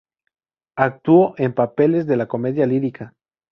[0.77, 3.13] Actuó en papeles de la comedia lírica.